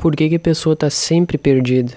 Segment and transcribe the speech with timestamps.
[0.00, 1.92] Por que, que a pessoa está sempre perdida?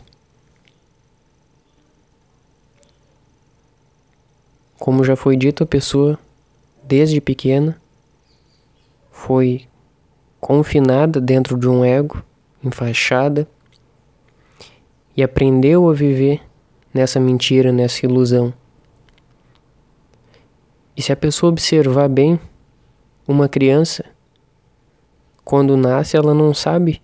[4.78, 6.20] Como já foi dito, a pessoa,
[6.84, 7.81] desde pequena,
[9.10, 9.66] foi
[10.42, 12.21] confinada dentro de um ego,
[12.62, 13.47] enfaixada,
[15.15, 16.41] e aprendeu a viver
[16.94, 18.54] nessa mentira, nessa ilusão.
[20.98, 22.38] E se a pessoa observar bem,
[23.26, 24.04] uma criança,
[25.45, 27.01] quando nasce, ela não sabe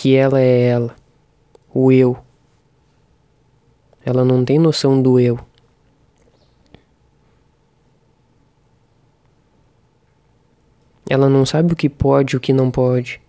[0.00, 0.94] que ela é ela,
[1.74, 2.16] o eu.
[4.04, 5.40] Ela não tem noção do eu.
[11.10, 13.20] Ela não sabe o que pode e o que não pode.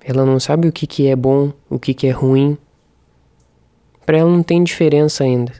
[0.00, 2.58] Ela não sabe o que, que é bom, o que, que é ruim.
[4.04, 5.52] Para ela não tem diferença ainda.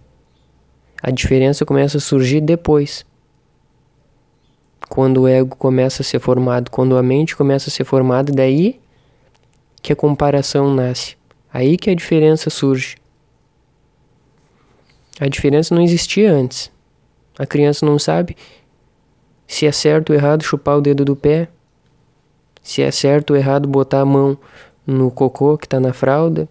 [1.01, 3.07] A diferença começa a surgir depois.
[4.91, 8.81] Quando o ego começa a ser formado, quando a mente começa a ser formada, daí
[9.81, 11.17] que a comparação nasce.
[11.53, 12.97] Aí que a diferença surge.
[15.21, 16.73] A diferença não existia antes.
[17.39, 18.37] A criança não sabe
[19.47, 21.49] se é certo ou errado chupar o dedo do pé,
[22.61, 24.37] se é certo ou errado botar a mão
[24.85, 26.49] no cocô que está na fralda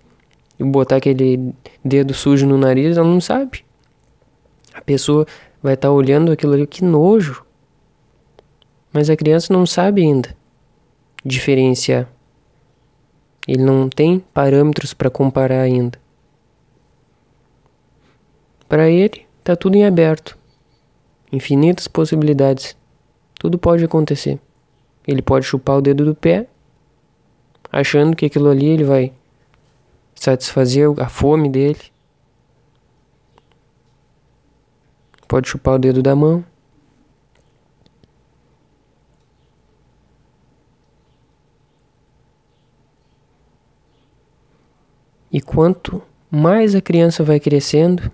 [0.57, 1.53] e botar aquele
[1.83, 3.65] dedo sujo no nariz, ela não sabe.
[4.73, 5.27] A pessoa
[5.61, 7.48] vai estar tá olhando aquilo ali, que nojo.
[8.91, 10.35] Mas a criança não sabe ainda
[11.23, 12.07] diferenciar.
[13.47, 15.99] Ele não tem parâmetros para comparar ainda.
[18.67, 20.39] Para ele, está tudo em aberto
[21.31, 22.75] infinitas possibilidades.
[23.39, 24.39] Tudo pode acontecer.
[25.07, 26.47] Ele pode chupar o dedo do pé,
[27.71, 29.13] achando que aquilo ali ele vai
[30.13, 31.79] satisfazer a fome dele.
[35.27, 36.43] Pode chupar o dedo da mão.
[45.31, 48.11] E quanto mais a criança vai crescendo,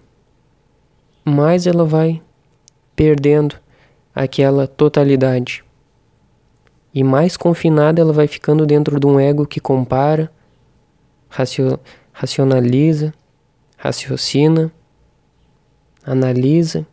[1.23, 2.21] mais ela vai
[2.95, 3.55] perdendo
[4.13, 5.63] aquela totalidade.
[6.93, 10.31] E mais confinada ela vai ficando dentro de um ego que compara,
[11.27, 11.79] racio,
[12.13, 13.13] racionaliza,
[13.77, 14.71] raciocina,
[16.05, 16.87] analisa.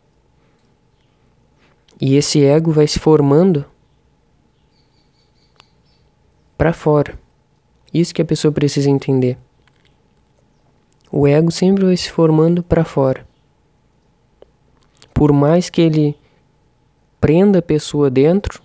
[2.01, 3.65] E esse ego vai se formando
[6.59, 7.19] para fora.
[7.95, 9.39] Isso que a pessoa precisa entender.
[11.13, 13.31] O ego sempre vai se formando para fora
[15.23, 16.19] por mais que ele
[17.21, 18.61] prenda a pessoa dentro,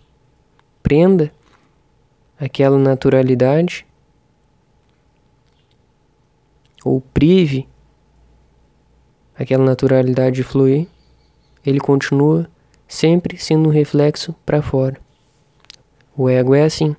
[0.81, 1.31] prenda
[2.40, 3.85] aquela naturalidade,
[6.84, 7.69] ou prive
[9.38, 10.88] aquela naturalidade de fluir,
[11.64, 12.50] ele continua
[12.88, 15.00] sempre sendo um reflexo para fora.
[16.18, 16.96] O ego é assim.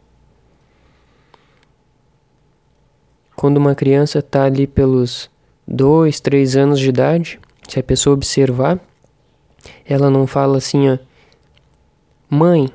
[3.34, 5.28] Quando uma criança está ali pelos
[5.68, 8.80] dois, três anos de idade, se a pessoa observar,
[9.84, 10.98] ela não fala assim, ó,
[12.30, 12.72] mãe,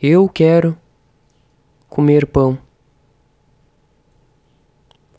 [0.00, 0.76] eu quero
[1.86, 2.58] comer pão.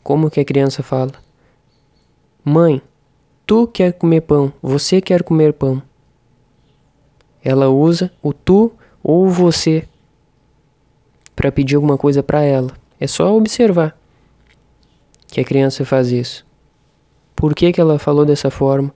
[0.02, 1.12] Como que a criança fala?
[2.44, 2.82] Mãe,
[3.46, 5.80] tu quer comer pão, você quer comer pão.
[7.44, 9.86] Ela usa o tu ou você
[11.36, 12.72] para pedir alguma coisa para ela.
[12.98, 13.96] É só observar
[15.28, 16.44] que a criança faz isso.
[17.42, 18.94] Por que, que ela falou dessa forma?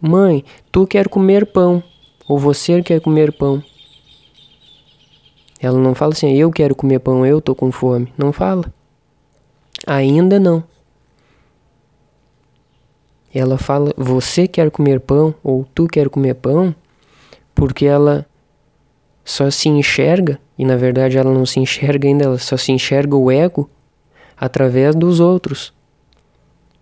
[0.00, 0.42] Mãe,
[0.72, 1.82] tu quer comer pão.
[2.26, 3.62] Ou você quer comer pão.
[5.60, 8.10] Ela não fala assim, eu quero comer pão, eu tô com fome.
[8.16, 8.64] Não fala.
[9.86, 10.64] Ainda não.
[13.34, 16.74] Ela fala, você quer comer pão, ou tu quer comer pão,
[17.54, 18.24] porque ela
[19.22, 23.14] só se enxerga, e na verdade ela não se enxerga ainda, ela só se enxerga
[23.14, 23.68] o ego
[24.34, 25.75] através dos outros.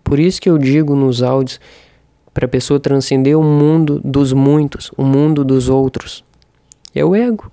[0.05, 1.59] Por isso que eu digo nos áudios
[2.31, 6.23] para a pessoa transcender o mundo dos muitos, o mundo dos outros.
[6.93, 7.51] É o ego.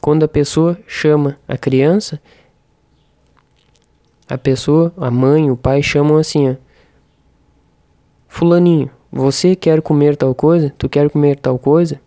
[0.00, 2.18] Quando a pessoa chama a criança,
[4.26, 6.54] a pessoa, a mãe, o pai chamam assim, ó,
[8.26, 10.72] Fulaninho, você quer comer tal coisa?
[10.78, 12.00] Tu quer comer tal coisa?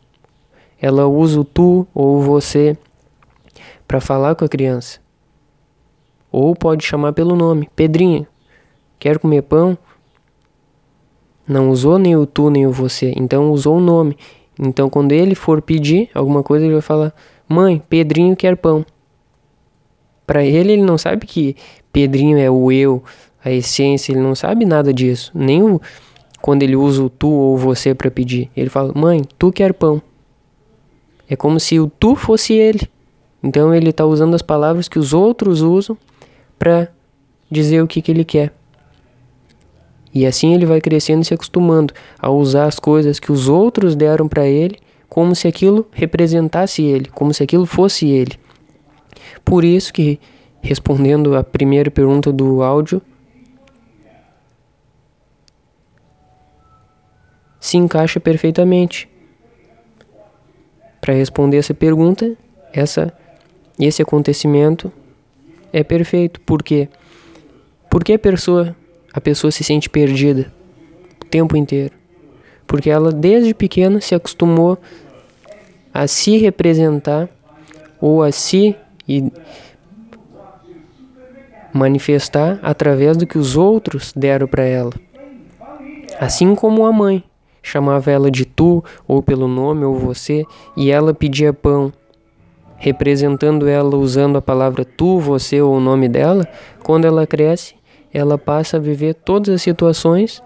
[0.81, 2.75] Ela usa o tu ou você
[3.87, 4.99] para falar com a criança.
[6.31, 8.25] Ou pode chamar pelo nome, Pedrinho,
[8.99, 9.77] quer comer pão?
[11.47, 14.17] Não usou nem o tu nem o você, então usou o nome.
[14.59, 17.13] Então quando ele for pedir alguma coisa, ele vai falar:
[17.47, 18.85] "Mãe, Pedrinho quer pão".
[20.25, 21.55] Para ele ele não sabe que
[21.91, 23.01] Pedrinho é o eu,
[23.43, 25.31] a essência, ele não sabe nada disso.
[25.33, 25.79] Nem o
[26.41, 28.49] quando ele usa o tu ou você para pedir.
[28.55, 30.01] Ele fala: "Mãe, tu quer pão".
[31.29, 32.89] É como se o tu fosse ele.
[33.43, 35.97] Então ele está usando as palavras que os outros usam
[36.57, 36.89] para
[37.49, 38.53] dizer o que, que ele quer.
[40.17, 43.95] E assim ele vai crescendo e se acostumando a usar as coisas que os outros
[43.95, 48.33] deram para ele como se aquilo representasse ele, como se aquilo fosse ele.
[49.45, 50.19] Por isso que,
[50.59, 52.99] respondendo a primeira pergunta do áudio,
[57.59, 59.07] se encaixa perfeitamente.
[60.99, 62.35] Para responder essa pergunta,
[62.73, 63.13] essa
[63.79, 64.91] esse acontecimento
[65.71, 66.41] é perfeito.
[66.41, 66.89] Por quê?
[67.87, 68.75] Porque a pessoa,
[69.17, 70.53] a pessoa se sente perdida
[71.19, 71.91] o tempo inteiro.
[72.67, 74.77] Porque ela desde pequena se acostumou
[75.91, 77.27] a se representar
[77.99, 78.75] ou a se
[81.73, 84.93] manifestar através do que os outros deram para ela.
[86.19, 87.23] Assim como a mãe
[87.63, 91.91] chamava ela de tu ou pelo nome ou você e ela pedia pão
[92.75, 96.47] representando ela usando a palavra tu, você ou o nome dela,
[96.83, 97.73] quando ela cresce,
[98.13, 100.41] ela passa a viver todas as situações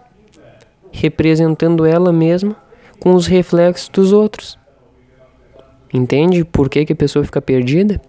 [0.92, 2.56] representando ela mesma
[3.00, 4.60] com os reflexos dos outros.
[5.94, 8.02] Entende por que, que a pessoa fica perdida?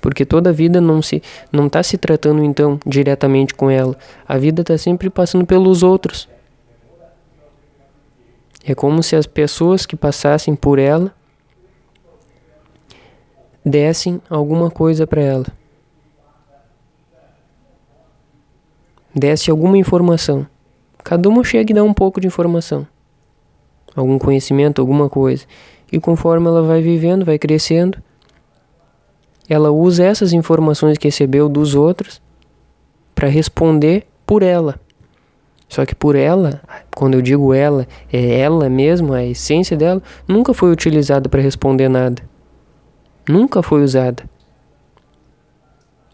[0.00, 3.96] Porque toda a vida não se não está se tratando então diretamente com ela.
[4.26, 6.28] A vida está sempre passando pelos outros.
[8.64, 11.14] É como se as pessoas que passassem por ela
[13.64, 15.46] dessem alguma coisa para ela.
[19.16, 20.46] Desse alguma informação.
[21.02, 22.86] Cada uma chega e dá um pouco de informação.
[23.94, 25.46] Algum conhecimento, alguma coisa.
[25.90, 27.98] E conforme ela vai vivendo, vai crescendo,
[29.48, 32.20] ela usa essas informações que recebeu dos outros
[33.14, 34.78] para responder por ela.
[35.68, 36.60] Só que por ela,
[36.94, 41.88] quando eu digo ela, é ela mesma, a essência dela, nunca foi utilizada para responder
[41.88, 42.22] nada
[43.28, 44.24] nunca foi usada.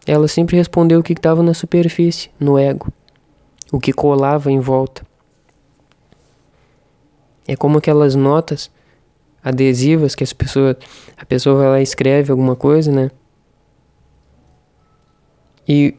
[0.05, 2.91] Ela sempre respondeu o que estava na superfície, no ego,
[3.71, 5.05] o que colava em volta.
[7.47, 8.69] É como aquelas notas
[9.43, 10.77] adesivas que as pessoas,
[11.17, 13.11] a pessoa vai lá e escreve alguma coisa, né?
[15.67, 15.95] E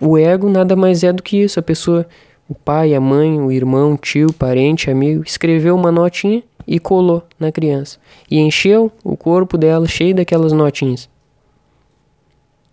[0.00, 2.06] o ego nada mais é do que isso, a pessoa,
[2.48, 7.52] o pai, a mãe, o irmão, tio, parente, amigo, escreveu uma notinha e colou na
[7.52, 7.98] criança.
[8.30, 11.11] E encheu o corpo dela cheio daquelas notinhas.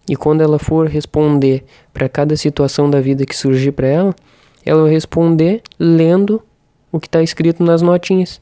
[0.10, 1.64] E quando ela for responder
[1.94, 4.16] para cada situação da vida que surgir para ela,
[4.66, 6.42] ela vai responder lendo
[6.92, 8.42] o que está escrito nas notinhas.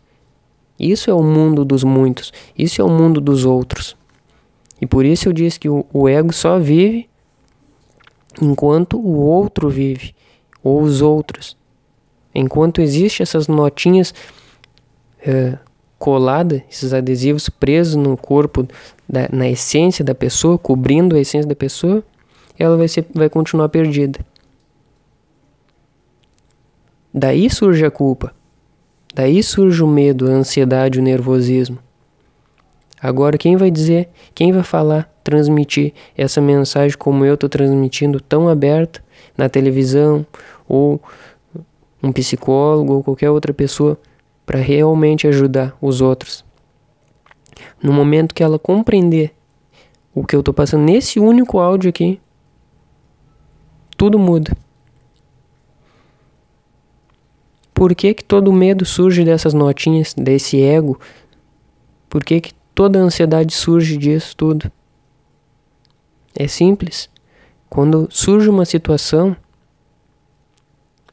[0.80, 3.98] Isso é o mundo dos muitos, isso é o mundo dos outros.
[4.80, 7.10] E por isso eu disse que o, o ego só vive
[8.42, 10.16] enquanto o outro vive,
[10.64, 11.58] ou os outros.
[12.34, 14.14] Enquanto existem essas notinhas
[15.20, 15.58] é,
[15.98, 18.68] colada, esses adesivos presos no corpo,
[19.08, 22.04] da, na essência da pessoa, cobrindo a essência da pessoa,
[22.58, 24.20] ela vai, ser, vai continuar perdida.
[27.14, 28.34] Daí surge a culpa.
[29.14, 31.80] Daí surge o medo, a ansiedade, o nervosismo.
[33.02, 38.48] Agora, quem vai dizer, quem vai falar, transmitir essa mensagem como eu estou transmitindo, tão
[38.48, 39.04] aberta,
[39.36, 40.26] na televisão,
[40.68, 41.02] ou
[42.02, 43.98] um psicólogo, ou qualquer outra pessoa,
[44.48, 46.46] para realmente ajudar os outros.
[47.84, 49.36] No momento que ela compreender
[50.16, 52.22] o que eu estou passando nesse único áudio aqui,
[53.98, 54.56] tudo muda.
[57.74, 60.98] Por que, que todo medo surge dessas notinhas, desse ego?
[62.10, 64.72] Por que, que toda ansiedade surge disso tudo?
[66.34, 67.10] É simples.
[67.70, 69.36] Quando surge uma situação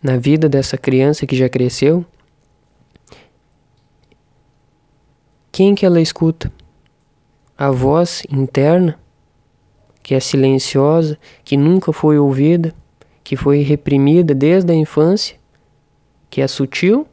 [0.00, 2.06] na vida dessa criança que já cresceu,
[5.54, 6.52] Quem que ela escuta?
[7.56, 8.98] A voz interna,
[10.02, 12.74] que é silenciosa, que nunca foi ouvida,
[13.22, 15.36] que foi reprimida desde a infância,
[16.28, 17.06] que é sutil,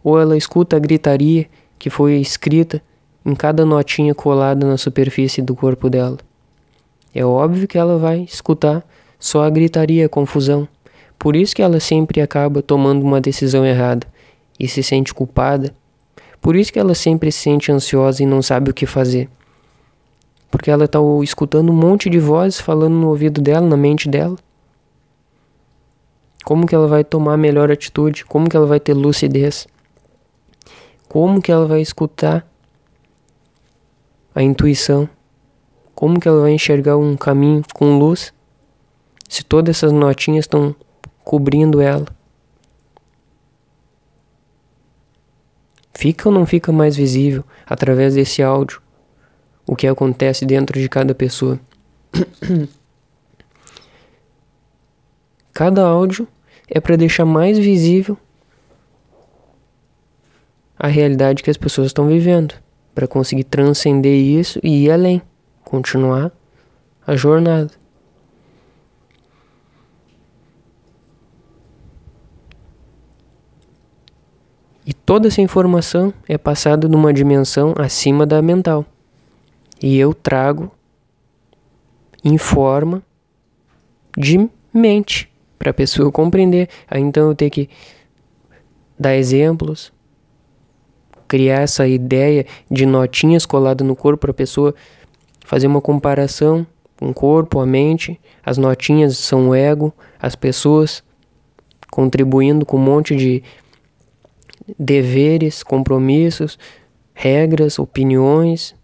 [0.00, 2.80] ou ela escuta a gritaria que foi escrita
[3.26, 6.18] em cada notinha colada na superfície do corpo dela?
[7.12, 8.86] É óbvio que ela vai escutar
[9.18, 10.68] só a gritaria, a confusão.
[11.18, 14.06] Por isso que ela sempre acaba tomando uma decisão errada
[14.56, 15.74] e se sente culpada
[16.40, 19.28] por isso que ela sempre se sente ansiosa e não sabe o que fazer.
[20.50, 24.36] Porque ela está escutando um monte de vozes falando no ouvido dela, na mente dela.
[26.44, 28.24] Como que ela vai tomar a melhor atitude?
[28.24, 29.66] Como que ela vai ter lucidez?
[31.08, 32.46] Como que ela vai escutar
[34.34, 35.08] a intuição?
[35.94, 38.32] Como que ela vai enxergar um caminho com luz
[39.28, 40.74] se todas essas notinhas estão
[41.24, 42.06] cobrindo ela?
[45.98, 48.80] Fica ou não fica mais visível através desse áudio
[49.66, 51.58] o que acontece dentro de cada pessoa.
[55.52, 56.28] Cada áudio
[56.68, 58.16] é para deixar mais visível
[60.78, 62.54] a realidade que as pessoas estão vivendo,
[62.94, 65.20] para conseguir transcender isso e ir além,
[65.64, 66.30] continuar
[67.04, 67.72] a jornada.
[74.88, 78.86] E toda essa informação é passada numa dimensão acima da mental.
[79.82, 80.70] E eu trago
[82.24, 83.02] em forma
[84.16, 86.70] de mente para a pessoa compreender.
[86.90, 87.68] Aí então eu tenho que
[88.98, 89.92] dar exemplos,
[91.28, 94.74] criar essa ideia de notinhas coladas no corpo para a pessoa
[95.44, 96.66] fazer uma comparação
[96.98, 98.18] com o corpo, a mente.
[98.42, 101.04] As notinhas são o ego, as pessoas
[101.90, 103.42] contribuindo com um monte de
[104.78, 106.58] deveres, compromissos,
[107.14, 108.74] regras, opiniões,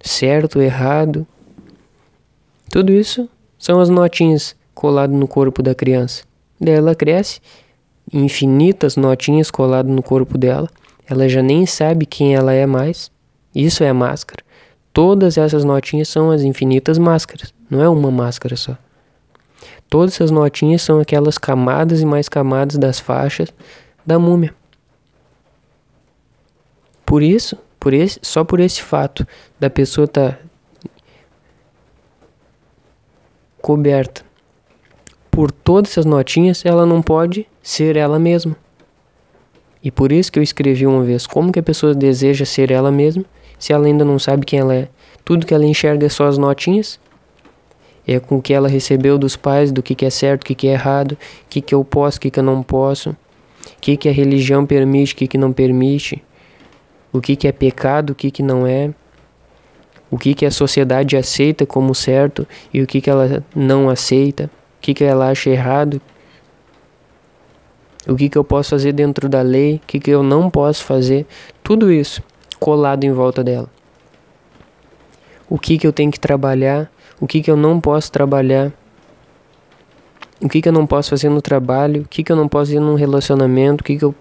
[0.00, 1.26] certo, errado.
[2.70, 3.28] Tudo isso
[3.58, 6.24] são as notinhas coladas no corpo da criança.
[6.60, 7.40] Daí ela cresce,
[8.12, 10.68] infinitas notinhas coladas no corpo dela.
[11.08, 13.10] Ela já nem sabe quem ela é mais.
[13.54, 14.42] Isso é a máscara.
[14.92, 17.52] Todas essas notinhas são as infinitas máscaras.
[17.68, 18.76] Não é uma máscara só.
[19.88, 23.52] Todas essas notinhas são aquelas camadas e mais camadas das faixas
[24.06, 24.54] da múmia.
[27.10, 29.26] Por isso, por esse, só por esse fato
[29.58, 30.38] da pessoa estar tá
[33.60, 34.22] coberta
[35.28, 38.56] por todas essas notinhas, ela não pode ser ela mesma.
[39.82, 42.92] E por isso que eu escrevi uma vez como que a pessoa deseja ser ela
[42.92, 43.24] mesma,
[43.58, 44.88] se ela ainda não sabe quem ela é.
[45.24, 47.00] Tudo que ela enxerga é só as notinhas.
[48.06, 50.54] É com o que ela recebeu dos pais, do que, que é certo, o que,
[50.54, 53.16] que é errado, o que, que eu posso, o que, que eu não posso, o
[53.80, 56.22] que, que a religião permite, o que, que não permite
[57.12, 58.90] o que, que é pecado, o que, que não é,
[60.10, 64.50] o que, que a sociedade aceita como certo e o que, que ela não aceita,
[64.78, 66.00] o que, que ela acha errado,
[68.08, 70.84] o que, que eu posso fazer dentro da lei, o que, que eu não posso
[70.84, 71.26] fazer,
[71.62, 72.22] tudo isso
[72.58, 73.68] colado em volta dela.
[75.48, 76.90] O que, que eu tenho que trabalhar,
[77.20, 78.72] o que, que eu não posso trabalhar,
[80.40, 82.70] o que, que eu não posso fazer no trabalho, o que, que eu não posso
[82.70, 84.14] fazer num relacionamento, o que, que eu,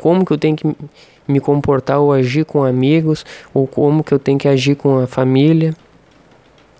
[0.00, 0.76] como que eu tenho que
[1.26, 5.06] me comportar ou agir com amigos, ou como que eu tenho que agir com a
[5.06, 5.74] família,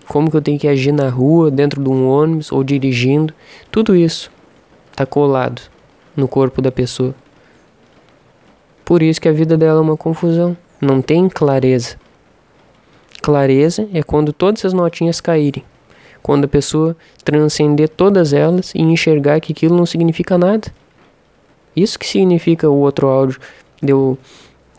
[0.09, 3.33] como que eu tenho que agir na rua, dentro de um ônibus ou dirigindo.
[3.71, 4.31] Tudo isso
[4.91, 5.63] está colado
[6.17, 7.15] no corpo da pessoa.
[8.85, 11.97] Por isso que a vida dela é uma confusão, não tem clareza.
[13.23, 15.65] Clareza é quando todas as notinhas caírem,
[16.23, 20.69] quando a pessoa transcender todas elas e enxergar que aquilo não significa nada.
[21.77, 23.41] Isso que significa o outro áudio
[23.83, 24.19] deu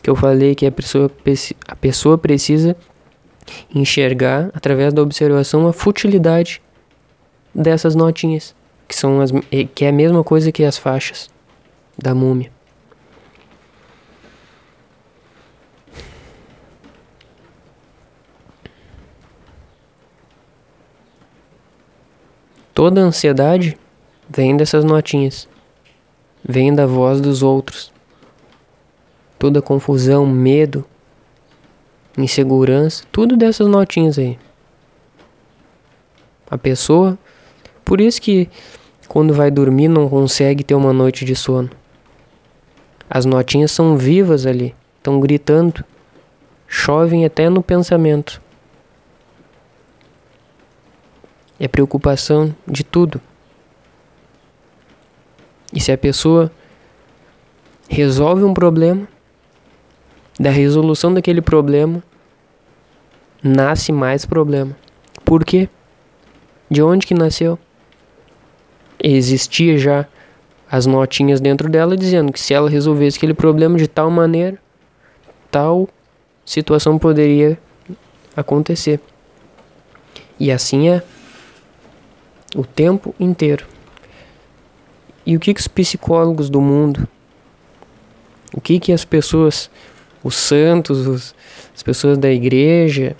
[0.02, 1.10] que eu falei que a pessoa,
[1.66, 2.76] a pessoa precisa
[3.74, 6.62] enxergar através da observação a futilidade
[7.54, 8.54] dessas notinhas,
[8.86, 9.30] que são as
[9.74, 11.28] que é a mesma coisa que as faixas
[11.98, 12.50] da múmia.
[22.72, 23.76] Toda ansiedade
[24.28, 25.48] vem dessas notinhas,
[26.48, 27.94] vem da voz dos outros
[29.38, 30.84] toda confusão, medo,
[32.16, 34.38] insegurança, tudo dessas notinhas aí.
[36.50, 37.18] A pessoa,
[37.84, 38.48] por isso que
[39.08, 41.70] quando vai dormir não consegue ter uma noite de sono.
[43.08, 45.84] As notinhas são vivas ali, estão gritando,
[46.66, 48.40] chovem até no pensamento.
[51.58, 53.20] É preocupação de tudo.
[55.76, 56.50] E se a pessoa
[57.86, 59.06] resolve um problema,
[60.40, 62.02] da resolução daquele problema
[63.42, 64.74] nasce mais problema.
[65.22, 65.68] Por quê?
[66.70, 67.58] De onde que nasceu?
[68.98, 70.06] Existia já
[70.70, 74.58] as notinhas dentro dela dizendo que se ela resolvesse aquele problema de tal maneira,
[75.50, 75.90] tal
[76.42, 77.58] situação poderia
[78.34, 78.98] acontecer.
[80.40, 81.02] E assim é
[82.54, 83.75] o tempo inteiro.
[85.26, 87.06] E o que, que os psicólogos do mundo,
[88.54, 89.68] o que, que as pessoas
[90.26, 91.34] os santos, os,
[91.74, 93.16] as pessoas da igreja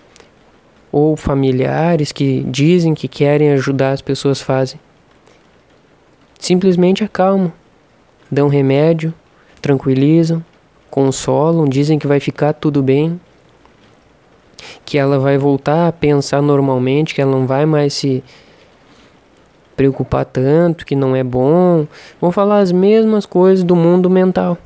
[0.90, 4.80] ou familiares que dizem que querem ajudar as pessoas fazem.
[6.38, 7.52] Simplesmente acalmam,
[8.30, 9.14] dão remédio,
[9.62, 10.44] tranquilizam,
[10.90, 13.20] consolam, dizem que vai ficar tudo bem,
[14.84, 18.22] que ela vai voltar a pensar normalmente, que ela não vai mais se
[19.76, 21.86] preocupar tanto, que não é bom.
[22.20, 24.58] Vão falar as mesmas coisas do mundo mental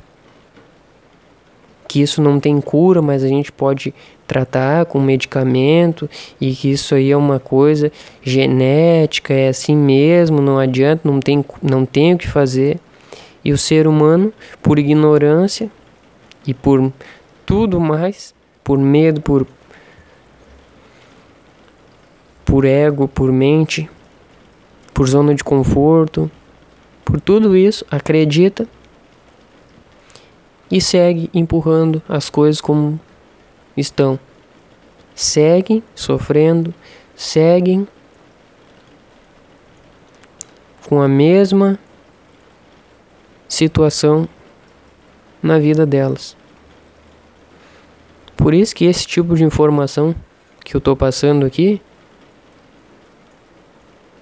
[1.91, 3.93] que isso não tem cura, mas a gente pode
[4.25, 7.91] tratar com medicamento e que isso aí é uma coisa
[8.23, 12.79] genética, é assim mesmo, não adianta, não tem, não tem o que fazer.
[13.43, 14.31] E o ser humano,
[14.63, 15.69] por ignorância
[16.47, 16.93] e por
[17.45, 19.45] tudo mais, por medo, por
[22.45, 23.89] por ego, por mente,
[24.93, 26.29] por zona de conforto,
[27.03, 28.67] por tudo isso, acredita
[30.69, 32.99] e segue empurrando as coisas como
[33.75, 34.19] estão.
[35.13, 36.73] Seguem sofrendo,
[37.15, 37.87] seguem
[40.87, 41.77] com a mesma
[43.47, 44.27] situação
[45.43, 46.35] na vida delas.
[48.37, 50.15] Por isso que esse tipo de informação
[50.63, 51.81] que eu estou passando aqui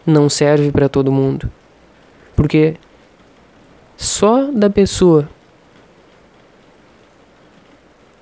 [0.10, 1.50] não serve para todo mundo.
[2.36, 2.76] Porque
[3.96, 5.30] só da pessoa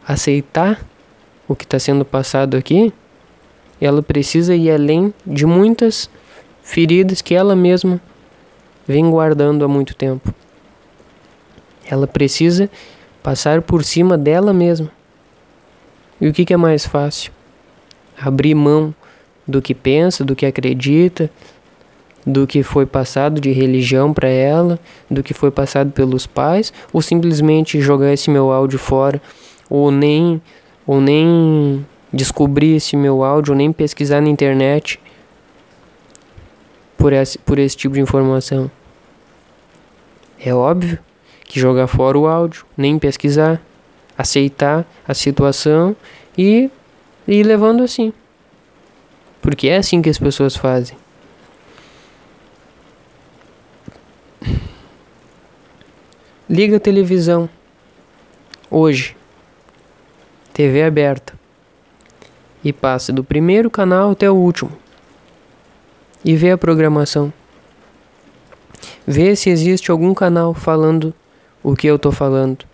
[0.06, 0.82] aceitar
[1.48, 2.94] o que está sendo passado aqui,
[3.80, 6.10] ela precisa ir além de muitas
[6.64, 8.02] feridas que ela mesma
[8.88, 10.34] vem guardando há muito tempo.
[11.90, 12.70] Ela precisa
[13.22, 14.90] passar por cima dela mesma.
[16.20, 17.32] E o que, que é mais fácil?
[18.20, 18.96] Abrir mão
[19.48, 21.30] do que pensa, do que acredita,
[22.28, 24.78] do que foi passado de religião para ela,
[25.10, 29.22] do que foi passado pelos pais, ou simplesmente jogar esse meu áudio fora
[29.70, 30.42] ou nem
[30.86, 35.00] ou nem descobrir esse meu áudio, ou nem pesquisar na internet
[36.98, 38.72] por esse, por esse tipo de informação.
[40.40, 41.00] É óbvio
[41.44, 43.62] que jogar fora o áudio, nem pesquisar,
[44.18, 45.96] aceitar a situação
[46.38, 46.70] e
[47.28, 48.14] ir levando assim.
[49.42, 50.98] Porque é assim que as pessoas fazem.
[56.50, 57.50] Liga a televisão
[58.70, 59.16] hoje.
[60.54, 61.34] TV aberta
[62.64, 64.72] e passe do primeiro canal até o último
[66.26, 67.32] e vê a programação.
[69.06, 71.14] Vê se existe algum canal falando
[71.64, 72.66] o que eu estou falando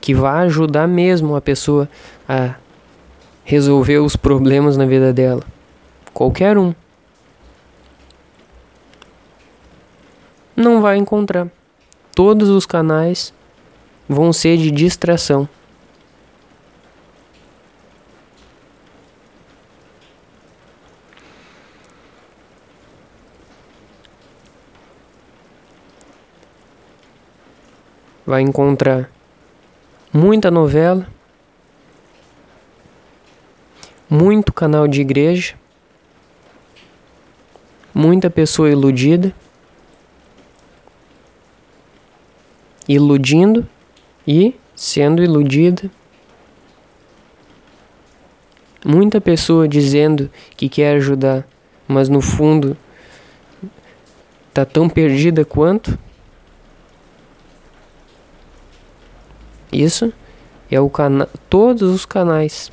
[0.00, 1.88] que vai ajudar mesmo a pessoa
[2.28, 2.54] a
[3.44, 5.42] resolver os problemas na vida dela.
[6.12, 6.74] Qualquer um.
[10.60, 11.48] Não vai encontrar.
[12.14, 13.32] Todos os canais
[14.06, 15.48] vão ser de distração.
[28.26, 29.10] vai encontrar
[30.12, 31.04] muita novela,
[34.08, 35.56] muito canal de igreja,
[37.92, 39.34] muita pessoa iludida,
[42.88, 43.66] iludindo
[44.26, 45.90] e sendo iludida.
[48.84, 51.46] Muita pessoa dizendo que quer ajudar,
[51.86, 52.76] mas no fundo
[54.54, 55.98] tá tão perdida quanto.
[59.72, 60.12] Isso
[60.70, 62.70] é o canal, todos os canais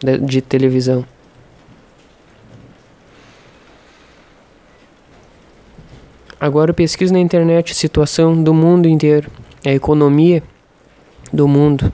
[0.00, 1.06] de, de televisão.
[6.40, 9.30] Agora pesquisa na internet a situação do mundo inteiro,
[9.64, 10.42] a economia
[11.32, 11.92] do mundo.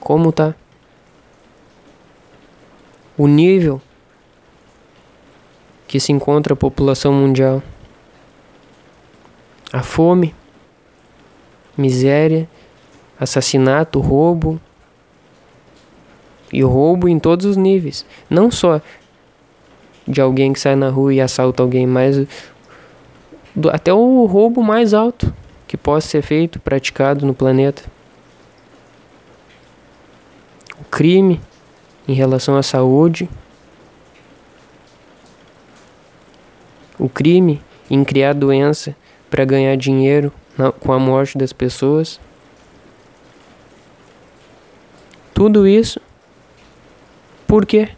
[0.00, 0.54] Como tá?
[3.16, 3.80] O nível
[5.86, 7.62] que se encontra a população mundial.
[9.72, 10.34] A fome,
[11.76, 12.48] miséria
[13.18, 14.60] assassinato, roubo.
[16.52, 18.06] E roubo em todos os níveis.
[18.30, 18.80] Não só
[20.06, 22.26] de alguém que sai na rua e assalta alguém, mas
[23.72, 25.34] até o roubo mais alto
[25.66, 27.82] que possa ser feito, praticado no planeta.
[30.80, 31.40] O crime
[32.06, 33.28] em relação à saúde.
[36.98, 38.96] O crime em criar doença
[39.30, 42.20] para ganhar dinheiro na, com a morte das pessoas.
[45.34, 46.00] Tudo isso
[47.48, 47.88] por quê?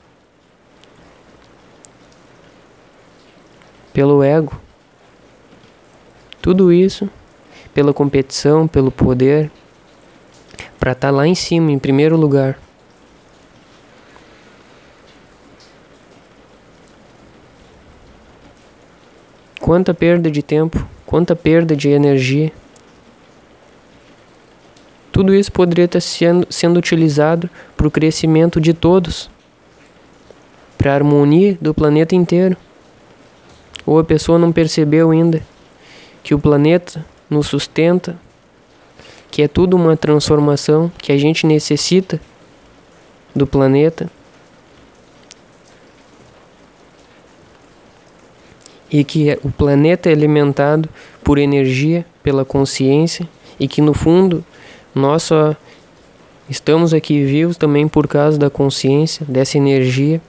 [3.92, 4.56] Pelo ego.
[6.40, 7.08] Tudo isso
[7.74, 9.50] pela competição, pelo poder,
[10.78, 12.58] para estar tá lá em cima, em primeiro lugar.
[19.60, 22.50] Quanta perda de tempo, quanta perda de energia.
[25.12, 29.30] Tudo isso poderia estar sendo, sendo utilizado para o crescimento de todos,
[30.78, 32.56] para a harmonia do planeta inteiro.
[33.84, 35.42] Ou a pessoa não percebeu ainda
[36.22, 38.18] que o planeta nos sustenta,
[39.30, 42.20] que é tudo uma transformação que a gente necessita
[43.34, 44.10] do planeta.
[48.90, 50.88] E que o planeta é alimentado
[51.22, 53.28] por energia, pela consciência,
[53.58, 54.44] e que no fundo
[54.92, 55.54] nós só
[56.48, 60.20] estamos aqui vivos também por causa da consciência, dessa energia.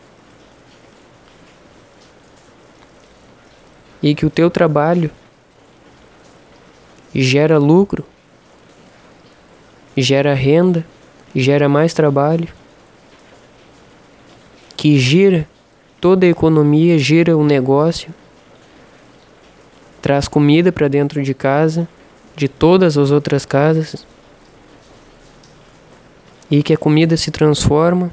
[4.04, 5.10] E que o teu trabalho
[7.13, 8.06] gera lucro,
[9.95, 10.86] gera renda,
[11.36, 12.47] gera mais trabalho,
[14.78, 15.47] que gira
[16.00, 18.13] toda a economia, gira o negócio,
[20.02, 21.88] traz comida para dentro de casa,
[22.36, 24.08] de todas as outras casas,
[26.50, 28.12] e que a comida se transforma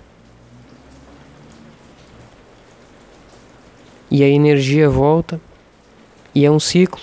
[4.10, 5.40] e a energia volta,
[6.34, 7.02] e é um ciclo,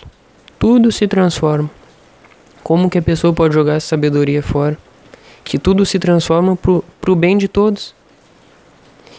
[0.59, 1.69] tudo se transforma.
[2.65, 4.75] Como que a pessoa pode jogar essa sabedoria fora?
[5.43, 7.93] Que tudo se transforma pro, pro bem de todos.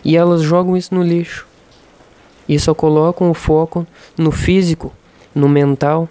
[0.04, 1.46] E elas jogam isso no lixo.
[2.48, 3.86] E só colocam o foco
[4.18, 4.92] no físico,
[5.32, 6.08] no mental,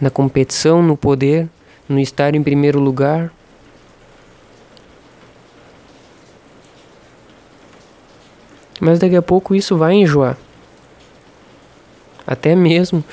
[0.00, 1.46] na competição, no poder,
[1.86, 3.30] no estar em primeiro lugar.
[8.80, 10.38] Mas daqui a pouco isso vai enjoar.
[12.26, 13.04] Até mesmo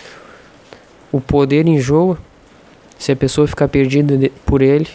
[1.12, 2.17] o poder enjoa
[2.97, 4.88] se a pessoa ficar perdida por ele,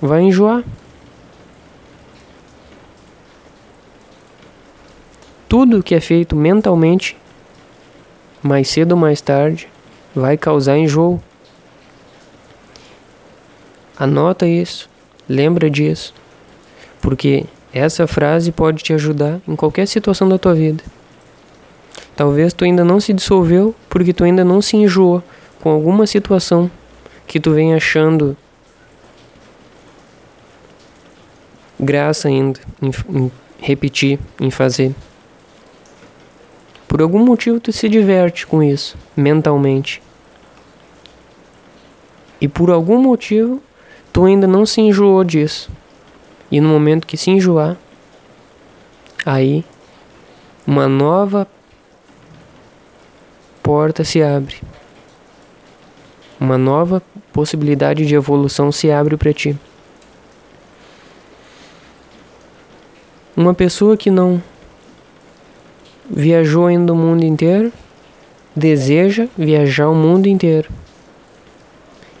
[0.00, 0.64] vai enjoar.
[5.48, 7.16] Tudo que é feito mentalmente,
[8.42, 9.68] mais cedo ou mais tarde,
[10.14, 11.20] vai causar enjoo.
[13.98, 14.88] Anota isso,
[15.28, 16.14] lembra disso,
[17.00, 20.82] porque essa frase pode te ajudar em qualquer situação da tua vida.
[22.16, 25.22] Talvez tu ainda não se dissolveu porque tu ainda não se enjoou
[25.60, 26.70] com alguma situação
[27.26, 28.36] que tu vem achando
[31.78, 34.94] graça ainda em, em repetir, em fazer.
[36.88, 40.02] Por algum motivo tu se diverte com isso, mentalmente.
[42.40, 43.62] E por algum motivo
[44.12, 45.70] tu ainda não se enjoou disso.
[46.50, 47.76] E no momento que se enjoar,
[49.24, 49.64] aí
[50.66, 51.46] uma nova
[53.62, 54.56] porta se abre
[56.40, 59.56] uma nova possibilidade de evolução se abre para ti.
[63.36, 64.42] Uma pessoa que não
[66.08, 67.72] viajou ainda o mundo inteiro
[68.56, 70.70] deseja viajar o mundo inteiro.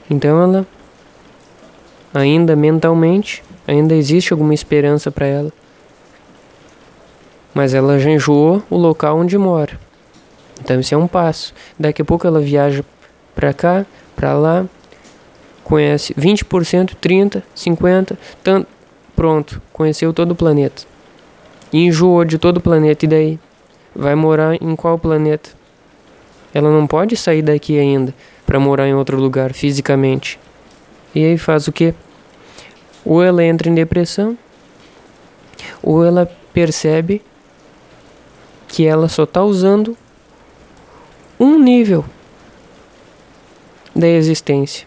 [0.08, 0.66] Então ela
[2.12, 5.52] ainda mentalmente ainda existe alguma esperança para ela.
[7.54, 9.78] Mas ela já enjoou o local onde mora.
[10.60, 11.54] Então isso é um passo.
[11.78, 12.84] Daqui a pouco ela viaja
[13.34, 13.86] para cá,
[14.20, 14.66] para lá,
[15.64, 18.68] conhece 20%, 30%, 50%, tanto,
[19.16, 20.82] pronto, conheceu todo o planeta.
[21.72, 23.38] Enjoou de todo o planeta, e daí?
[23.96, 25.48] Vai morar em qual planeta?
[26.52, 30.38] Ela não pode sair daqui ainda para morar em outro lugar fisicamente.
[31.14, 31.94] E aí faz o quê?
[33.02, 34.36] Ou ela entra em depressão,
[35.82, 37.22] ou ela percebe
[38.68, 39.96] que ela só está usando
[41.38, 42.04] um nível
[43.94, 44.86] da existência.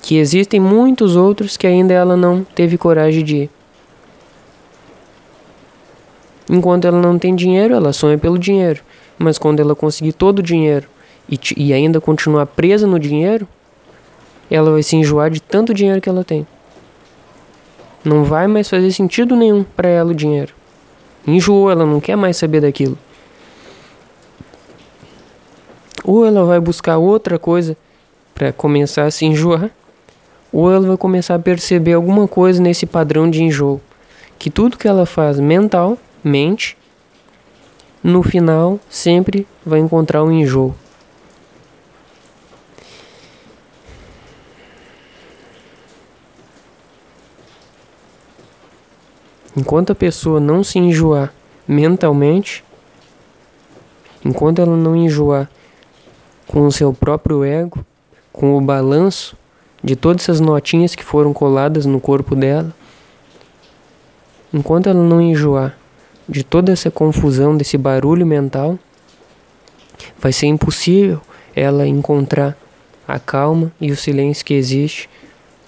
[0.00, 3.50] Que existem muitos outros que ainda ela não teve coragem de ir.
[6.50, 8.82] Enquanto ela não tem dinheiro, ela sonha pelo dinheiro.
[9.18, 10.88] Mas quando ela conseguir todo o dinheiro
[11.28, 13.46] e, e ainda continuar presa no dinheiro,
[14.50, 16.46] ela vai se enjoar de tanto dinheiro que ela tem.
[18.04, 20.52] Não vai mais fazer sentido nenhum para ela o dinheiro.
[21.26, 22.98] Enjoou, ela não quer mais saber daquilo.
[26.04, 27.76] Ou ela vai buscar outra coisa
[28.34, 29.70] para começar a se enjoar,
[30.52, 33.80] ou ela vai começar a perceber alguma coisa nesse padrão de enjoo.
[34.38, 36.76] Que tudo que ela faz mentalmente,
[38.02, 40.74] no final sempre vai encontrar um enjoo.
[49.56, 51.32] Enquanto a pessoa não se enjoar
[51.68, 52.64] mentalmente,
[54.24, 55.48] enquanto ela não enjoar
[56.46, 57.84] com o seu próprio ego,
[58.32, 59.36] com o balanço
[59.82, 62.72] de todas essas notinhas que foram coladas no corpo dela,
[64.52, 65.76] enquanto ela não enjoar
[66.28, 68.78] de toda essa confusão, desse barulho mental,
[70.18, 71.20] vai ser impossível
[71.54, 72.56] ela encontrar
[73.06, 75.10] a calma e o silêncio que existe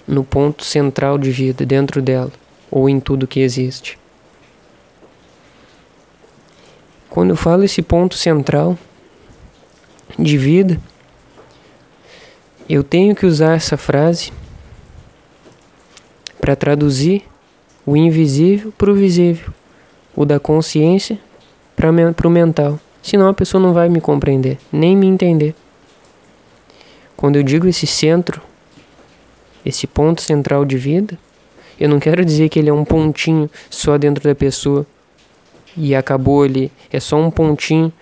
[0.07, 2.31] no ponto central de vida dentro dela
[2.71, 3.99] ou em tudo que existe.
[7.09, 8.77] Quando eu falo esse ponto central,
[10.17, 10.79] de vida,
[12.67, 14.31] Eu tenho que usar essa frase
[16.41, 17.23] para traduzir
[17.85, 19.53] o invisível para o visível,
[20.15, 21.19] o da consciência
[21.75, 22.79] para o mental.
[23.03, 25.53] Senão a pessoa não vai me compreender, nem me entender.
[27.15, 28.41] Quando eu digo esse centro,
[29.63, 31.19] esse ponto central de vida,
[31.79, 34.87] eu não quero dizer que ele é um pontinho só dentro da pessoa
[35.77, 36.71] e acabou ali.
[36.91, 37.93] É só um pontinho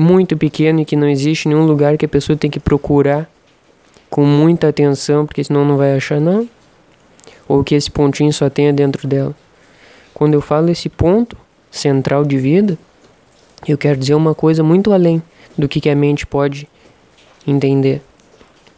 [0.00, 3.30] muito pequeno e que não existe nenhum lugar que a pessoa tem que procurar
[4.08, 6.48] com muita atenção, porque senão não vai achar, não.
[7.46, 9.34] Ou que esse pontinho só tenha dentro dela.
[10.12, 11.36] Quando eu falo esse ponto
[11.70, 12.76] central de vida,
[13.66, 15.22] eu quero dizer uma coisa muito além
[15.56, 16.68] do que, a mente pode
[17.46, 18.02] entender.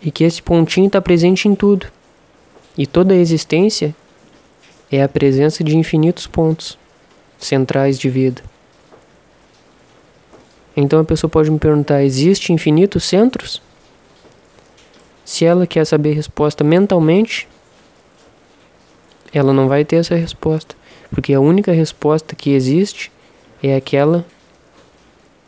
[0.02, 1.87] E que esse pontinho está presente em tudo.
[2.76, 3.94] E toda a existência
[4.90, 6.78] é a presença de infinitos pontos
[7.38, 8.42] centrais de vida.
[10.76, 13.61] Então a pessoa pode me perguntar: existe infinitos centros?
[15.24, 17.48] Se ela quer saber a resposta mentalmente,
[19.32, 20.74] ela não vai ter essa resposta,
[21.11, 23.11] porque a única resposta que existe
[23.62, 24.26] é aquela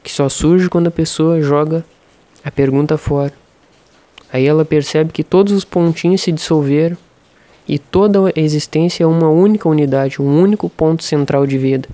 [0.02, 1.84] que só surge quando a pessoa joga
[2.44, 3.32] a pergunta fora.
[4.32, 6.96] Aí ela percebe que todos os pontinhos se dissolveram
[7.66, 11.88] e toda a existência é uma única unidade, um único ponto central de vida.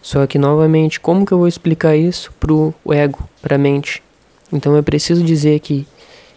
[0.00, 4.02] Só que novamente, como que eu vou explicar isso pro ego, para a mente?
[4.52, 5.86] Então é preciso dizer que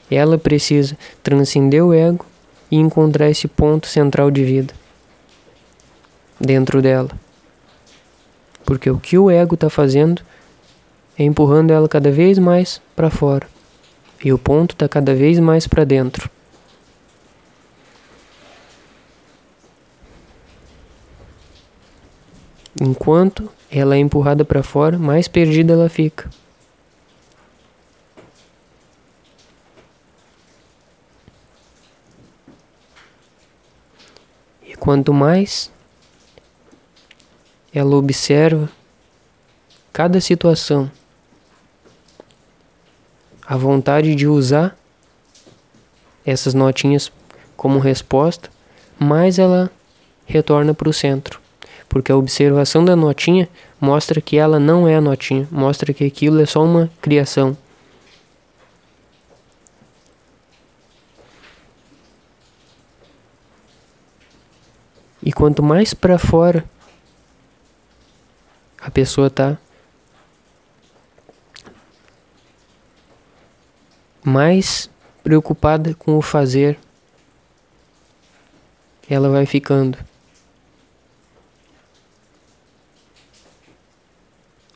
[0.10, 2.26] ela precisa transcender o ego
[2.70, 4.74] e encontrar esse ponto central de vida
[6.40, 7.10] dentro dela.
[8.66, 10.22] Porque o que o ego está fazendo
[11.18, 13.48] é empurrando ela cada vez mais para fora.
[14.24, 16.30] E o ponto está cada vez mais para dentro.
[22.80, 26.30] Enquanto ela é empurrada para fora, mais perdida ela fica.
[34.66, 35.72] E quanto mais
[37.74, 38.70] ela observa
[39.92, 40.90] cada situação,
[43.46, 44.78] a vontade de usar
[46.26, 47.12] essas notinhas
[47.58, 48.50] como resposta,
[48.98, 49.70] mais ela
[50.26, 51.41] retorna para o centro.
[51.92, 56.40] Porque a observação da notinha mostra que ela não é a notinha, mostra que aquilo
[56.40, 57.58] é só uma criação.
[65.22, 66.64] E quanto mais para fora
[68.80, 69.58] a pessoa tá
[74.24, 74.90] mais
[75.22, 76.80] preocupada com o fazer,
[79.10, 80.11] ela vai ficando.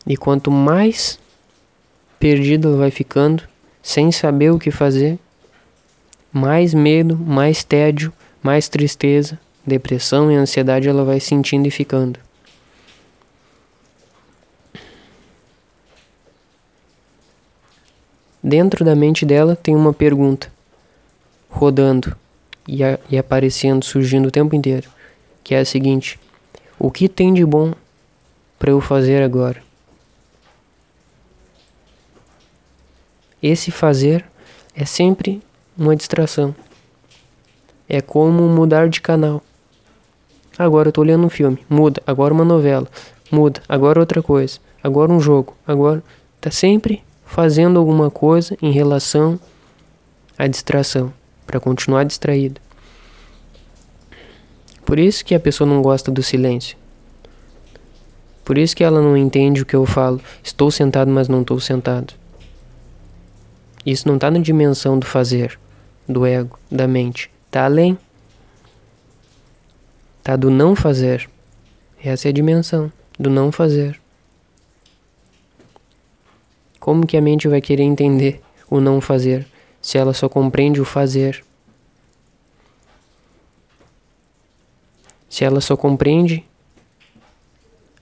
[0.06, 1.20] E quanto mais
[2.20, 3.44] perdida ela vai ficando,
[3.82, 5.18] sem saber o que fazer,
[6.32, 12.20] mais medo, mais tédio, mais tristeza, depressão e ansiedade ela vai sentindo e ficando.
[18.44, 20.54] Dentro da mente dela tem uma pergunta
[21.50, 22.15] rodando
[22.68, 24.88] e, a, e aparecendo, surgindo o tempo inteiro,
[25.44, 26.20] que é a seguinte:
[26.78, 27.74] O que tem de bom
[28.60, 29.64] para eu fazer agora?
[33.47, 34.25] Esse fazer
[34.75, 35.39] é sempre
[35.77, 36.55] uma distração.
[37.88, 39.39] É como mudar de canal.
[40.58, 42.88] Agora eu tô olhando um filme, muda, agora uma novela,
[43.29, 46.03] muda, agora outra coisa, agora um jogo, agora
[46.41, 49.39] tá sempre fazendo alguma coisa em relação
[50.36, 51.13] à distração,
[51.45, 52.60] para continuar distraído.
[54.84, 56.75] Por isso que a pessoa não gosta do silêncio.
[58.43, 60.19] Por isso que ela não entende o que eu falo.
[60.43, 62.24] Estou sentado, mas não estou sentado.
[63.86, 65.60] Isso não está na dimensão do fazer,
[66.08, 67.30] do ego, da mente.
[67.45, 67.98] Está além.
[70.19, 71.30] Está do não fazer.
[72.04, 74.02] Essa é a dimensão do não fazer.
[76.80, 79.48] Como que a mente vai querer entender o não fazer
[79.82, 81.43] se ela só compreende o fazer?
[85.30, 86.43] Se ela só compreende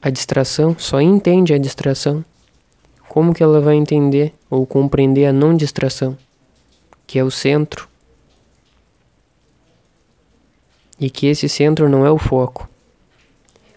[0.02, 2.24] a distração, só entende a distração,
[3.14, 6.18] como que ela vai entender ou compreender a não distração,
[7.06, 7.88] que é o centro?
[11.00, 12.68] E que esse centro não é o foco.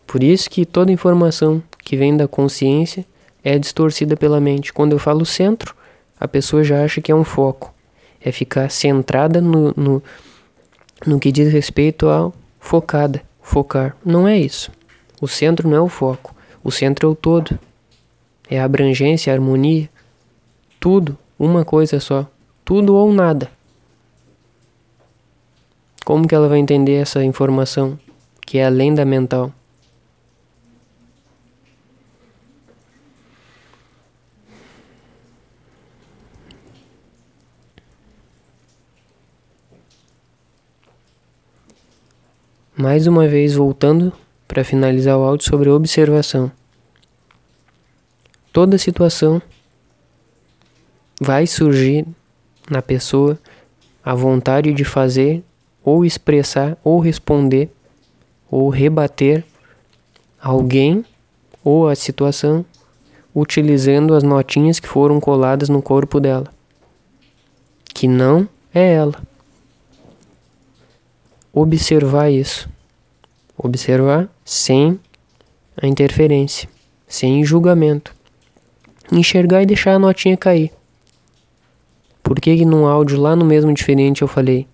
[0.07, 3.05] Por isso que toda informação que vem da consciência
[3.45, 4.73] é distorcida pela mente.
[4.73, 5.77] Quando eu falo centro,
[6.19, 7.75] a pessoa já acha que é um foco.
[8.19, 10.03] É ficar centrada no, no,
[11.05, 13.95] no que diz respeito ao focada, focar.
[14.03, 14.73] Não é isso.
[15.21, 16.35] O centro não é o foco.
[16.65, 17.59] O centro é o todo.
[18.49, 19.89] É a abrangência, a harmonia.
[20.79, 22.27] Tudo uma coisa só,
[22.65, 23.51] tudo ou nada.
[26.05, 27.99] Como que ela vai entender essa informação
[28.47, 29.53] que é além da mental?
[42.77, 44.13] Mais uma vez voltando
[44.47, 46.53] para finalizar o áudio sobre observação.
[48.57, 49.43] Toda situação
[51.21, 52.07] vai surgir
[52.71, 53.39] na pessoa
[54.03, 55.45] a vontade de fazer
[55.85, 57.69] ou expressar ou responder
[58.51, 59.45] ou rebater
[60.41, 61.05] alguém
[61.63, 62.65] ou a situação
[63.35, 66.51] utilizando as notinhas que foram coladas no corpo dela,
[67.93, 69.23] que não é ela.
[71.53, 72.71] Observar isso.
[73.55, 74.99] Observar sem
[75.77, 76.67] a interferência,
[77.07, 78.16] sem julgamento.
[79.11, 80.73] Enxergar e deixar a notinha cair.
[82.23, 84.67] Por que, que num áudio lá no mesmo diferente eu falei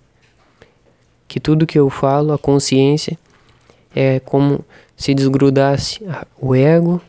[1.29, 3.19] que tudo que eu falo, a consciência,
[3.95, 4.65] é como
[4.97, 6.01] se desgrudasse
[6.39, 7.01] o ego,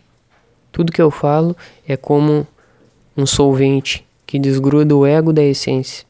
[0.72, 1.56] tudo que eu falo
[1.88, 2.48] é como
[3.16, 6.06] um solvente que desgruda o ego da essência.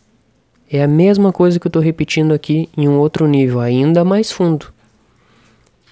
[0.72, 4.32] É a mesma coisa que eu estou repetindo aqui em um outro nível, ainda mais
[4.32, 4.72] fundo.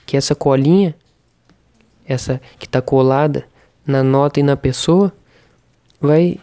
[0.06, 0.96] Que essa colinha,
[2.08, 3.46] essa que está colada
[3.86, 5.12] na nota e na pessoa,
[6.00, 6.40] vai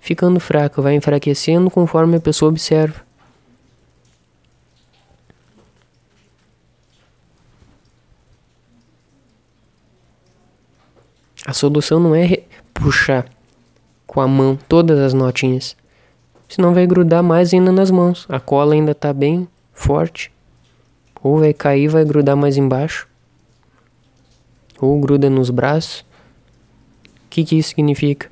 [0.00, 3.00] ficando fraca, vai enfraquecendo conforme a pessoa observa.
[11.44, 13.28] A solução não é puxar
[14.06, 15.76] com a mão todas as notinhas,
[16.48, 18.26] senão vai grudar mais ainda nas mãos.
[18.28, 20.30] A cola ainda está bem forte,
[21.20, 23.08] ou vai cair, vai grudar mais embaixo,
[24.80, 26.04] ou gruda nos braços.
[27.32, 28.28] Que, que isso significa?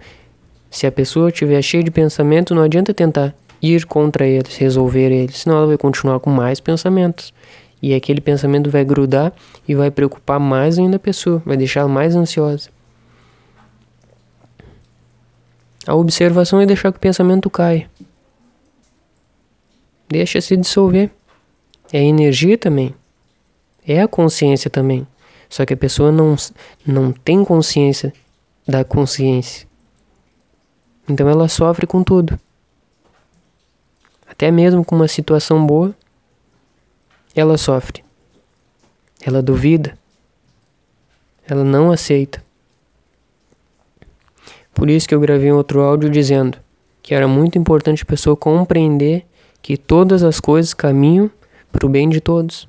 [0.70, 5.38] Se a pessoa estiver cheia de pensamento, não adianta tentar ir contra eles, resolver eles,
[5.38, 7.32] senão ela vai continuar com mais pensamentos.
[7.80, 9.32] E aquele pensamento vai grudar
[9.66, 12.68] e vai preocupar mais ainda a pessoa, vai deixar ela mais ansiosa.
[15.86, 17.90] A observação é deixar que o pensamento caia.
[20.10, 21.10] Deixa se dissolver.
[21.90, 22.94] É energia também.
[23.88, 25.06] É a consciência também.
[25.48, 26.36] Só que a pessoa não,
[26.86, 28.12] não tem consciência
[28.66, 29.66] da consciência.
[31.08, 32.38] Então ela sofre com tudo.
[34.26, 35.94] Até mesmo com uma situação boa,
[37.34, 38.04] ela sofre.
[39.24, 39.98] Ela duvida.
[41.48, 42.42] Ela não aceita.
[44.72, 46.58] Por isso que eu gravei um outro áudio dizendo
[47.02, 49.26] que era muito importante a pessoa compreender
[49.60, 51.30] que todas as coisas caminham
[51.72, 52.68] para o bem de todos.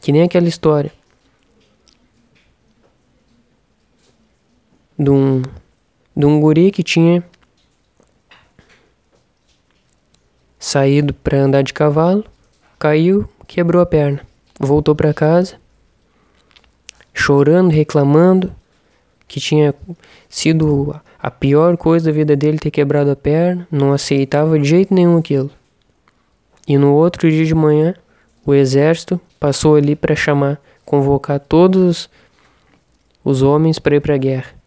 [0.00, 0.90] Que nem aquela história
[5.00, 5.42] de um
[6.14, 7.24] de um guri que tinha
[10.58, 12.24] saído para andar de cavalo,
[12.78, 14.20] caiu, quebrou a perna.
[14.58, 15.54] Voltou para casa,
[17.14, 18.54] chorando, reclamando
[19.26, 19.74] que tinha
[20.28, 24.92] sido a pior coisa da vida dele ter quebrado a perna, não aceitava de jeito
[24.92, 25.50] nenhum aquilo.
[26.68, 27.94] E no outro dia de manhã,
[28.44, 32.10] o exército passou ali para chamar, convocar todos
[33.24, 34.59] os homens para ir para a guerra.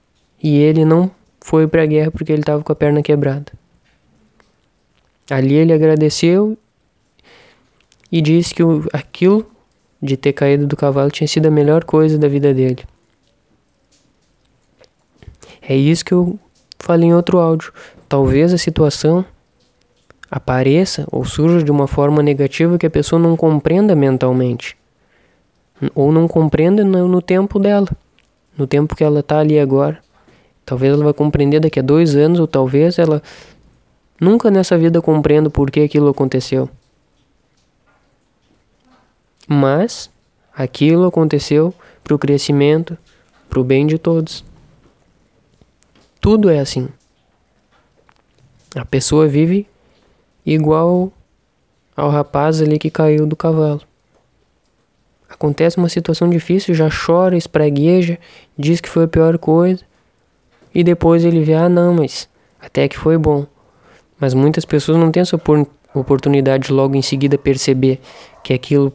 [0.44, 3.52] E ele não foi para a guerra porque ele estava com a perna quebrada.
[5.30, 6.58] Ali ele agradeceu
[8.12, 9.50] e disse que aquilo
[10.02, 12.84] de ter caído do cavalo tinha sido a melhor coisa da vida dele.
[15.62, 16.38] É isso que eu
[16.78, 17.72] falei em outro áudio.
[18.10, 19.26] Talvez a situação
[20.30, 24.76] apareça ou surja de uma forma negativa que a pessoa não compreenda mentalmente.
[25.96, 27.88] Ou não compreenda no, no tempo dela,
[28.58, 30.00] no tempo que ela está ali agora.
[30.66, 33.22] Talvez ela vai compreender daqui a dois anos, ou talvez ela
[34.20, 36.70] nunca nessa vida compreenda por que aquilo aconteceu.
[39.48, 40.10] Mas
[40.56, 41.74] aquilo aconteceu
[42.04, 42.98] para o crescimento,
[43.50, 44.44] para o bem de todos.
[46.22, 46.88] Tudo é assim.
[48.76, 49.68] A pessoa vive
[50.46, 51.12] igual
[51.96, 53.82] ao rapaz ali que caiu do cavalo.
[55.30, 58.18] Acontece uma situação difícil, já chora, espregueja,
[58.58, 59.84] diz que foi a pior coisa.
[60.74, 62.28] E depois ele vê, ah não, mas
[62.60, 63.46] até que foi bom.
[64.20, 65.40] Mas muitas pessoas não têm essa
[65.94, 68.00] oportunidade de logo em seguida perceber
[68.44, 68.94] que aquilo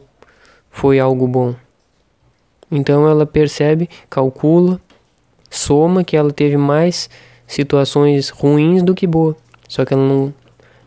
[0.69, 1.55] foi algo bom.
[2.71, 4.79] Então ela percebe, calcula,
[5.49, 7.09] soma que ela teve mais
[7.47, 9.35] situações ruins do que boa.
[9.67, 10.33] Só que ela não,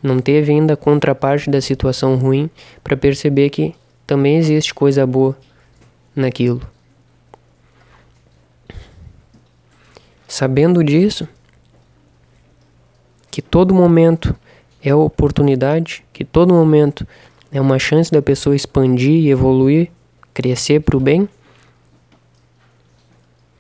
[0.03, 2.49] não teve ainda a contraparte da situação ruim
[2.82, 3.74] para perceber que
[4.07, 5.36] também existe coisa boa
[6.14, 6.72] naquilo.
[10.33, 11.28] Sabendo disso,
[13.30, 14.35] que todo momento
[14.83, 17.07] é oportunidade, que todo momento
[17.53, 19.91] é uma chance da pessoa expandir, evoluir,
[20.33, 21.28] crescer para o bem,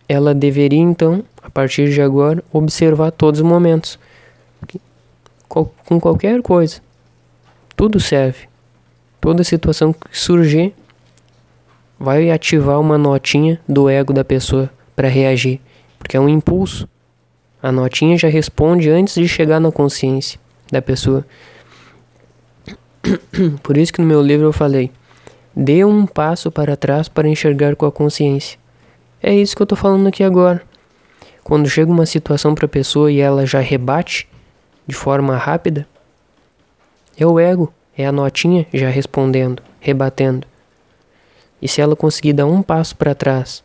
[0.08, 3.98] ela deveria então, a partir de agora, observar todos os momentos.
[5.46, 6.80] Com qualquer coisa.
[7.76, 8.48] Tudo serve.
[9.20, 10.74] Toda situação que surgir
[12.00, 15.60] vai ativar uma notinha do ego da pessoa para reagir,
[16.02, 16.88] porque é um impulso.
[17.62, 20.38] A notinha já responde antes de chegar na consciência
[20.70, 21.24] da pessoa.
[23.62, 24.90] Por isso que no meu livro eu falei:
[25.54, 28.58] dê um passo para trás para enxergar com a consciência.
[29.22, 30.60] É isso que eu estou falando aqui agora.
[31.44, 34.28] Quando chega uma situação para a pessoa e ela já rebate
[34.86, 35.86] de forma rápida,
[37.16, 40.46] é o ego, é a notinha já respondendo, rebatendo.
[41.60, 43.62] E se ela conseguir dar um passo para trás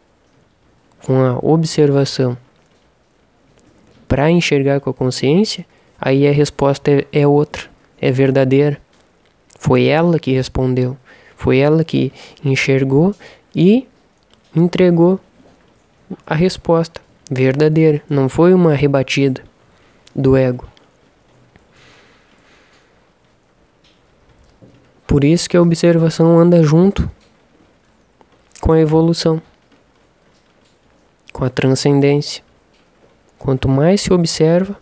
[1.06, 2.38] com a observação
[4.08, 5.66] para enxergar com a consciência,
[6.00, 7.64] aí a resposta é, é outra,
[8.00, 8.80] é verdadeira.
[9.60, 10.96] Foi ela que respondeu,
[11.36, 12.12] foi ela que
[12.44, 13.14] enxergou
[13.56, 13.88] e
[14.56, 15.20] entregou
[16.26, 19.44] a resposta verdadeira, não foi uma rebatida
[20.16, 20.68] do ego.
[25.06, 27.10] Por isso que a observação anda junto
[28.60, 29.42] com a evolução,
[31.38, 32.44] com a transcendência.
[33.38, 34.76] Quanto mais se observa,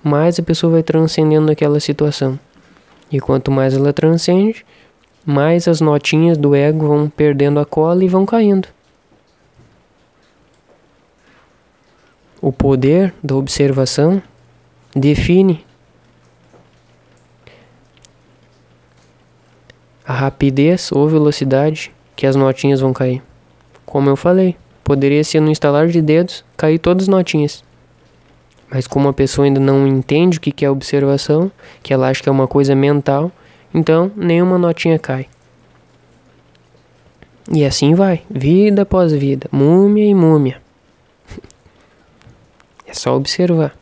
[0.00, 2.38] mais a pessoa vai transcendendo aquela situação.
[3.10, 4.64] E quanto mais ela transcende,
[5.26, 8.68] mais as notinhas do ego vão perdendo a cola e vão caindo.
[12.40, 14.22] O poder da observação
[14.94, 15.66] define
[20.06, 23.20] a rapidez ou velocidade que as notinhas vão cair.
[23.84, 24.56] Como eu falei,
[24.88, 27.62] poderia ser no instalar de dedos cair todas as notinhas.
[28.70, 32.28] Mas como a pessoa ainda não entende o que é observação, que ela acha que
[32.28, 33.30] é uma coisa mental,
[33.72, 35.26] então nenhuma notinha cai.
[37.52, 40.62] E assim vai, vida após vida, múmia e múmia.
[42.86, 43.76] É só observar.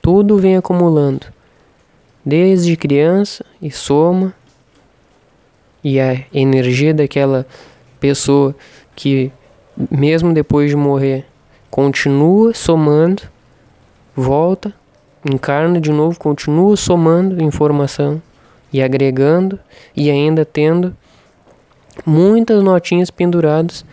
[0.00, 1.28] Tudo vem acumulando,
[2.24, 4.34] desde criança e soma,
[5.82, 7.46] e a energia daquela
[7.98, 8.54] pessoa
[8.94, 9.30] que,
[9.90, 11.24] mesmo depois de morrer,
[11.70, 13.22] continua somando,
[14.14, 14.72] volta,
[15.24, 18.20] encarna de novo, continua somando informação
[18.72, 19.58] e agregando
[19.96, 20.96] e ainda tendo
[22.06, 23.84] muitas notinhas penduradas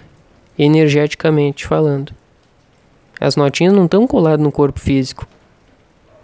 [0.58, 2.14] energeticamente falando.
[3.20, 5.28] As notinhas não estão coladas no corpo físico.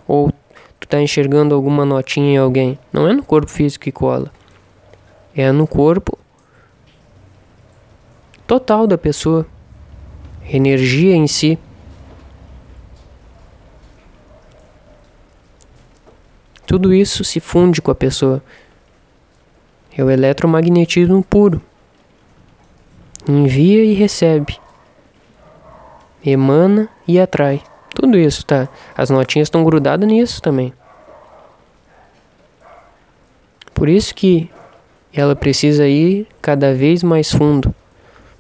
[0.08, 0.32] Ou
[0.80, 2.80] tu está enxergando alguma notinha em alguém.
[2.92, 4.32] Não é no corpo físico que cola.
[5.36, 6.18] É no corpo
[8.48, 9.46] total da pessoa.
[10.48, 11.58] Energia em si.
[16.66, 18.42] Tudo isso se funde com a pessoa.
[19.98, 21.62] É o eletromagnetismo puro.
[23.28, 24.60] Envia e recebe.
[26.24, 27.62] Emana e atrai.
[27.94, 28.68] Tudo isso, tá?
[28.96, 30.74] As notinhas estão grudadas nisso também.
[33.74, 34.50] Por isso que
[35.16, 37.74] ela precisa ir cada vez mais fundo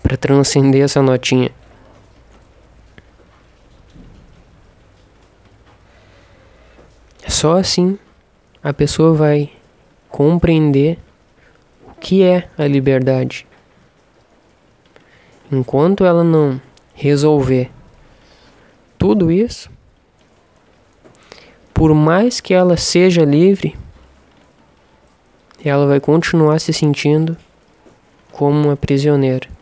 [0.03, 1.49] para transcender essa notinha.
[7.27, 7.97] Só assim
[8.61, 9.51] a pessoa vai
[10.09, 10.97] compreender
[11.87, 13.45] o que é a liberdade.
[15.51, 16.59] Enquanto ela não
[16.93, 17.69] resolver
[18.97, 19.69] tudo isso,
[21.73, 23.75] por mais que ela seja livre,
[25.69, 27.35] ela vai continuar se sentindo
[28.31, 29.54] como uma prisioneira.